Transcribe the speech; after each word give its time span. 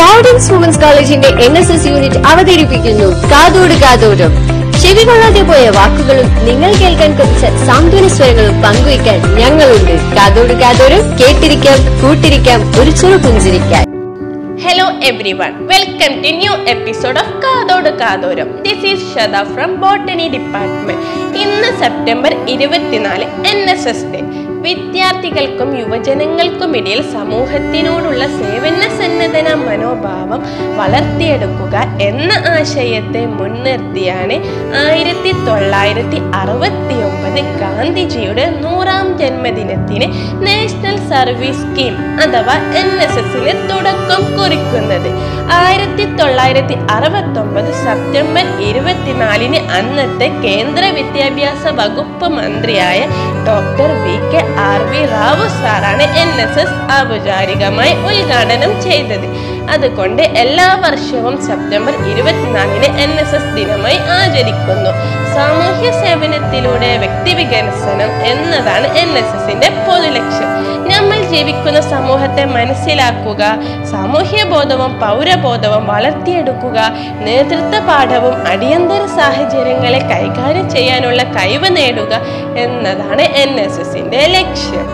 Providence 0.00 0.52
women's 0.52 0.80
കോളേജിന്റെ 0.80 1.28
N 1.28 1.58
S 1.58 1.72
S 1.72 1.86
unit 1.86 2.18
അവതരിപ്പിക്കുന്നു. 2.28 3.06
കാതോട് 3.32 3.74
കാതോടും. 3.82 4.32
ചെവി 4.82 5.02
കൊള്ളാതെ 5.04 5.42
പോയ 5.42 5.68
വാക്കുകളും 5.68 6.28
നിങ്ങൾ 6.46 6.70
കേൾക്കാൻ 6.72 7.10
കുറച്ച് 7.18 7.66
സാന്ത്വന 7.66 8.08
സ്വരങ്ങളും 8.08 8.62
പങ്കുവയ്ക്കാൻ 8.62 9.18
ഞങ്ങളുണ്ട്. 9.40 9.94
കാതോട് 10.16 10.52
കാതോടും 10.52 11.02
കേട്ടിരിക്കാം 11.20 11.78
കൂട്ടിരിക്കാം 12.02 12.80
ഒരു 12.80 12.90
ചെറു 12.90 13.16
പുഞ്ചിരിക്കാൻ. 13.16 13.84
Hello 14.64 14.86
everyone 15.32 15.52
welcome 15.66 16.14
to 16.22 16.32
new 16.40 16.52
episode 16.74 17.18
of 17.18 17.34
Kathodu. 17.44 17.90
Kathoram 17.98 18.50
this 18.62 18.86
is 18.86 19.06
Shada 19.14 19.36
from 19.54 19.80
botany 19.80 20.28
department 20.28 21.02
ഇന്ന് 21.44 21.80
സെപ്റ്റംബർ 21.82 22.34
ഇരുപത്തിനാല് 22.48 23.24
എൻ 23.24 23.70
എസ് 23.74 23.88
എസ് 23.88 24.04
ഡേ 24.04 24.49
വിദ്യാർത്ഥികൾക്കും 24.60 25.70
യുവജനങ്ങൾക്കും 25.74 26.72
ഇടയിൽ 26.76 27.00
സമൂഹത്തിനോടുള്ള 27.12 28.22
സേവന 28.36 28.82
സന്നദ്ധന 28.98 29.48
മനോഭാവം 29.62 30.42
വളർത്തിയെടുക്കുക 30.80 31.76
എന്ന 32.02 32.32
ആശയത്തെ 32.52 33.22
മുൻനിർത്തിയാണ് 33.36 34.38
ആയിരത്തി 34.82 35.32
തൊള്ളായിരത്തി 35.46 36.20
അറുപത്തി 36.34 36.96
ഒമ്പത് 37.02 37.40
ഗാന്ധിജിയുടെ 37.60 38.46
നൂറാം 38.58 39.09
ജന്മദിനത്തിന് 39.20 40.06
നാഷണൽ 40.46 40.96
സർവീസ് 41.12 41.64
സ്കീം 41.64 41.94
അഥവാ 42.24 42.56
എൻ 42.80 42.90
എസ് 43.06 43.18
എസിലെ 43.22 43.54
തുടക്കം 43.70 44.22
കുറിക്കുന്നത്. 44.36 45.10
ആയിരത്തി 45.60 46.04
തൊള്ളായിരത്തി 46.18 46.76
അറുപത്തൊമ്പത് 46.96 47.70
സെപ്റ്റംബർ 47.84 48.46
ഇരുപത്തിനാലിന് 48.68 49.60
അന്നത്തെ 49.78 50.28
കേന്ദ്ര 50.44 50.84
വിദ്യാഭ്യാസ 50.98 51.72
വകുപ്പ് 51.80 52.28
മന്ത്രിയായ 52.38 53.00
doctor 53.48 53.90
V 54.04 54.16
K 54.32 54.42
R 54.68 54.80
V 54.90 55.00
Rao 55.14 55.46
സാറാണ് 55.60 56.04
എൻ 56.22 56.32
എസ് 56.44 56.60
എസ് 56.64 56.76
ഔപചാരികമായി 56.98 57.94
ഉദ്ഘാടനം 58.08 58.72
ചെയ്തത്. 58.86 59.26
അതുകൊണ്ട് 59.74 60.22
എല്ലാ 60.42 60.68
വർഷവും 60.84 61.34
സെപ്റ്റംബർ 61.48 61.94
ഇരുപത്തിനാലിന് 62.12 62.88
എൻ 63.04 63.12
എസ് 63.22 63.36
എസ് 63.38 63.50
ദിനമായി 63.56 63.98
ആചരിക്കുന്നു. 64.18 64.92
സാമൂഹ്യ 65.34 65.90
സേവനത്തിലൂടെ 66.02 66.90
വ്യക്തി 67.02 67.32
വികസനം 67.38 68.10
എന്നതാണ് 68.30 68.86
എൻ 69.02 69.10
എസ് 69.20 69.34
എസിന്റെ 69.38 69.68
പൊതുലക്ഷ്യം 69.86 70.50
നമ്മൾ 70.90 71.18
ജീവിക്കുന്ന 71.32 71.80
സമൂഹത്തെ 71.92 72.44
മനസ്സിലാക്കുക 72.54 73.42
സാമൂഹ്യ 73.92 74.40
ബോധവും 74.52 74.92
പൗരബോധവും 75.02 75.84
വളർത്തിയെടുക്കുക 75.92 76.78
നേതൃത്വ 77.26 77.80
പാഠവും 77.90 78.36
അടിയന്തര 78.52 79.02
സാഹചര്യങ്ങളെ 79.18 80.00
കൈകാര്യം 80.12 80.68
ചെയ്യാനുള്ള 80.76 81.22
കഴിവ് 81.36 81.70
നേടുക 81.76 82.12
എന്നതാണ് 82.64 83.26
എൻ 83.44 83.52
എസ് 83.66 83.80
എസിന്റെ 83.84 84.22
ലക്ഷ്യം. 84.36 84.88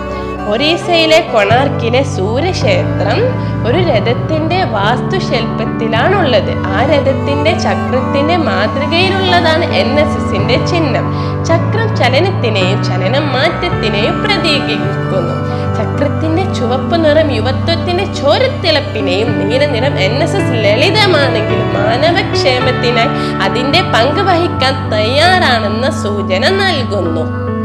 ഒറീസയിലെ 0.47 1.29
കൊണാർക്കിലെ 1.33 2.03
സൂര്യക്ഷേത്രം 2.03 3.19
ഒരു 3.67 3.77
രഥത്തിന്റെ 3.77 4.63
വാസ്തുശില്പത്തിലാണുള്ളത്. 4.63 6.51
ആ 6.65 6.83
രഥത്തിന്റെ 6.83 7.51
ചക്രത്തിന്റെ 7.59 8.37
മാതൃകയിലുള്ളതാണ് 8.37 9.65
എൻ 9.65 9.99
എസ് 9.99 10.17
എസിന്റെ 10.17 10.65
ചിഹ്നം. 10.65 11.05
ചക്രം 11.45 11.97
ചലനത്തിനെയും 11.97 12.83
ചലനം 12.83 13.33
മാറ്റത്തിനെയും 13.33 14.23
പ്രതീകിക്കുന്നു. 14.23 15.37
ചക്രത്തിന്റെ 15.77 16.53
ചുവപ്പ് 16.53 17.05
നിറം 17.05 17.31
യുവത്വത്തിന്റെ 17.31 18.05
ചോരത്തിളപ്പിനെയും 18.13 19.49
നീല 19.49 19.65
നിറം 19.65 19.99
എൻ 19.99 20.23
എസ് 20.23 20.35
എസ് 20.35 20.53
ലളിതമാണെങ്കിലും 20.53 21.73
മാനവക്ഷേമത്തിനായി 21.73 23.41
അതിന്റെ 23.41 23.81
പങ്ക് 23.81 24.21
വഹിക്കാൻ 24.21 24.91
തയ്യാറാണെന്ന 24.91 25.89
സൂചന 26.03 26.49
നൽകുന്നു. 26.49 27.56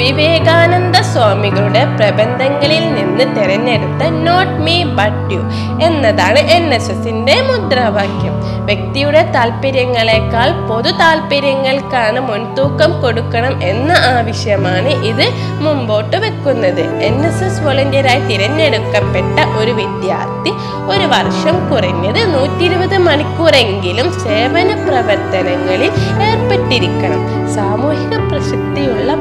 വിവേകാനന്ദ 0.00 0.96
സ്വാമികളുടെ 1.12 1.82
പ്രബന്ധങ്ങളിൽ 1.96 2.84
നിന്ന് 2.96 3.24
തിരഞ്ഞെടുത്ത 3.36 4.02
നോട്ട് 4.26 4.56
മീ 4.66 4.76
ബട്ട് 4.98 5.34
യു 5.34 5.40
എന്നതാണ് 5.86 6.40
എൻ 6.56 6.64
എസ് 6.74 6.90
എസിന്റെ 6.94 7.34
മുദ്രാവാക്യം. 7.48 8.34
വ്യക്തിയുടെ 8.68 9.22
താല്പര്യങ്ങളെക്കാൾ 9.34 10.48
പൊതു 10.68 10.90
താല്പര്യങ്ങൾക്കാണ് 11.00 12.20
മുൻതൂക്കം 12.20 12.90
കൊടുക്കണം 13.02 13.54
എന്ന 13.62 13.92
ആവശ്യമാണ് 13.92 14.90
ഇത് 15.10 15.26
മുമ്പോട്ട് 15.64 16.16
വെക്കുന്നത്. 16.16 16.82
എൻ 17.08 17.16
എസ് 17.28 17.44
എസ് 17.44 17.62
വോളണ്ടിയറായി 17.66 18.22
തിരഞ്ഞെടുക്കപ്പെട്ട 18.30 19.38
ഒരു 19.60 19.74
വിദ്യാർത്ഥി 19.80 20.52
ഒരു 20.92 21.06
വർഷം 21.14 21.56
കുറഞ്ഞത് 21.70 22.20
നൂറ്റി 22.34 22.64
ഇരുപത് 22.64 22.96
മണിക്കൂറെങ്കിലും 23.08 24.08
സേവന 24.24 24.70
പ്രവർത്തനങ്ങളിൽ 24.86 25.90
ഏർപ്പെട്ടിരിക്കണം. 26.28 27.20
സാമൂഹിക 27.54 28.14
പ്രസക്തിയുള്ള 28.30 29.12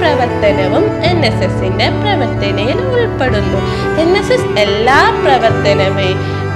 പ്രവർത്തനവും 0.00 1.04
എൻ 1.04 1.18
എസ് 1.24 1.44
എസിന്റെ 1.44 1.88
പ്രവർത്തനയിൽ 1.88 2.78
ഉൾപ്പെടുന്നു. 2.78 3.58
എൻ 4.00 4.18
എസ് 4.18 4.32
എസ് 4.32 4.58
എല്ലാ 4.58 4.98
പ്രവർത്തനമേ 5.24 6.10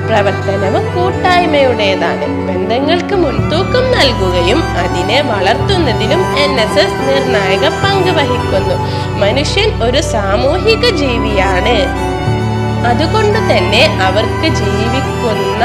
പ്രവർത്തനവും 0.09 0.84
കൂട്ടായ്മയുടേതാണ്. 0.97 2.27
ബന്ധങ്ങൾക്ക് 2.49 3.15
മുൻതൂക്കം 3.15 3.84
നൽകുകയും 3.93 4.60
അതിനെ 4.78 5.21
വളർത്തുന്നതിനും 5.21 6.22
എൻ 6.38 6.60
എസ് 6.60 6.78
എസ് 6.78 6.99
നിർണായക 7.09 7.69
പങ്ക് 7.69 8.10
വഹിക്കുന്നു. 8.19 8.75
മനുഷ്യൻ 9.21 9.82
ഒരു 9.82 10.00
സാമൂഹിക 10.00 10.94
ജീവിയാണ്. 10.94 11.76
അതുകൊണ്ട് 12.87 13.38
തന്നെ 13.38 13.82
അവർക്ക് 14.03 14.49
ജീവിക്കുന്ന 14.55 15.65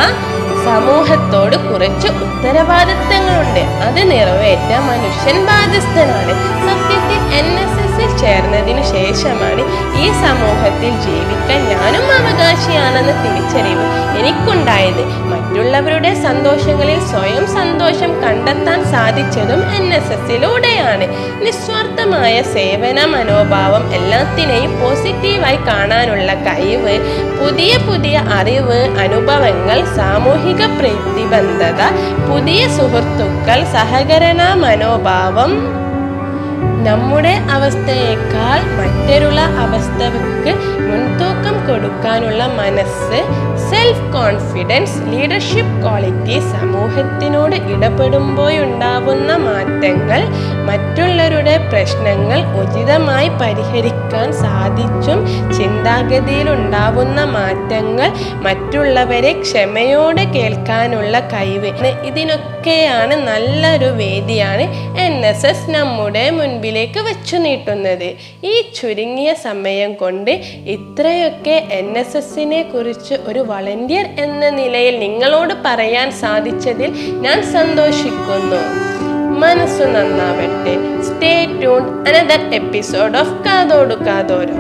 സമൂഹത്തോട് 0.68 1.56
കുറച്ച് 1.68 2.08
ഉത്തരവാദിത്തങ്ങളുണ്ട്. 2.26 3.64
അത് 3.88 4.02
നിറവേറ്റാൻ 4.12 4.82
മനുഷ്യൻ 4.90 5.38
ബാധ്യസ്ഥനാണ്. 5.50 6.34
സത്യത്തിൽ 6.68 7.22
എൻ 7.40 7.50
എസ് 7.64 7.80
എസിൽ 7.86 8.10
ചേർന്നതിനു 8.24 8.84
ശേഷമാണ് 8.96 9.64
ഈ 10.04 10.08
സമൂഹത്തിൽ 10.24 10.92
ജീവിക്കാൻ 11.06 11.62
ഞാനും 11.72 12.06
അവകാശിയാണെന്ന് 12.18 13.16
തിരിച്ചറിവ് 13.24 13.86
എനിക്കുണ്ടായത്. 14.20 15.04
മറ്റുള്ളവരുടെ 15.32 16.12
സന്തോഷങ്ങളിൽ 16.26 17.00
സ്വയം 17.12 17.46
സന്തോഷം 17.58 18.12
കണ്ടെത്താൻ 18.24 18.80
സാധിച്ചതും 18.94 19.62
എൻ 19.78 19.86
എസ് 19.94 20.14
എസിലൂടെയാണ് 20.18 21.06
നിസ്വാർത്ഥമായ 21.50 22.34
സേവന 22.50 23.00
മനോഭാവം 23.06 23.84
എല്ലാത്തിനെയും 23.94 24.74
പോസിറ്റീവായി 24.80 25.60
കാണാനുള്ള 25.68 26.30
കഴിവ് 26.44 26.94
പുതിയ 27.40 27.72
പുതിയ 27.88 28.18
അറിവ് 28.36 28.80
അനുഭവങ്ങൾ 29.00 29.80
സാമൂഹിക 29.96 30.62
പ്രതിബദ്ധത 30.76 31.82
പുതിയ 32.28 32.62
സുഹൃത്തുക്കൾ 32.68 33.62
സഹകരണ 33.74 34.42
മനോഭാവം 34.60 35.54
നമ്മുടെ 36.88 37.40
അവസ്ഥയേക്കാൾ 37.52 38.60
മറ്റൊരുള്ള 38.78 39.40
അവസ്ഥക്ക് 39.40 40.54
മുൻതൂക്കം 40.90 41.56
കൊടുക്കാനുള്ള 41.68 42.48
മനസ്സ് 42.48 43.20
സെൽഫ് 43.70 44.14
കോൺഫിഡൻസ് 44.14 45.02
ലീഡർഷിപ്പ് 45.12 45.82
ക്വാളിറ്റി 45.82 46.40
സമൂഹത്തിനോട് 46.40 47.56
ഇടപെടുമ്പോഴുണ്ടാവുന്ന 47.56 49.36
മാറ്റങ്ങൾ 49.38 50.22
മറ്റുള്ളവരുടെ 50.70 51.58
പ്രശ്നങ്ങൾ 51.58 52.40
ഉചിതമായി 52.62 53.30
പരിഹരിക്കാൻ 53.42 54.34
സാധിച്ചും 54.34 55.20
ചിന്താഗതിയിലുണ്ടാവുന്ന 55.58 57.24
മാറ്റങ്ങൾ 57.24 58.10
മറ്റുള്ളവരെ 58.42 59.42
ക്ഷമയോടെ 59.42 60.24
കേൾക്കാനുള്ള 60.24 61.20
കഴിവ്. 61.20 61.72
ഇതിനൊക്കെയാണ് 62.06 63.16
നല്ലൊരു 63.28 63.86
വേദിയാണ് 63.86 64.66
എൻ 65.02 65.26
എസ് 65.26 65.46
എസ് 65.46 65.72
നമ്മുടെ 65.72 66.30
മുൻപിലേക്ക് 66.70 67.00
വെച്ചു 67.00 67.38
നീട്ടുന്നത്. 67.38 68.10
ഈ 68.46 68.54
ചുരുങ്ങിയ 68.76 69.34
സമയം 69.34 69.94
കൊണ്ട് 69.94 70.32
ഇത്രയൊക്കെ 70.74 71.56
എൻ 71.72 71.98
എസ് 71.98 72.18
എസിനെ 72.18 72.62
കുറിച്ച് 72.64 73.16
ഒരു 73.30 73.40
വളണ്ടിയർ 73.40 74.06
എന്ന 74.20 74.50
നിലയിൽ 74.50 75.00
നിങ്ങളോട് 75.00 75.54
പറയാൻ 75.66 76.12
സാധിച്ചതിൽ 76.12 76.92
ഞാൻ 77.26 77.42
സന്തോഷിക്കുന്നു. 77.56 78.62
മനസ്സു 79.44 79.86
നന്നാവട്ടെ. 79.96 80.76
Stay 81.08 81.34
tune 81.62 81.84
another 82.10 82.44
episode 82.62 83.18
of 83.18 83.36
Kathodu 83.48 83.98
Kathoram. 84.08 84.60